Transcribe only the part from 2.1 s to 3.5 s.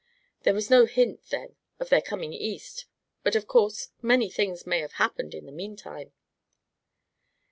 East, but of